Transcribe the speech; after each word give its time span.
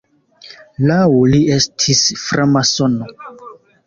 Laŭ 0.91 1.03
li 1.33 1.41
estis 1.55 2.01
framasono. 2.21 3.11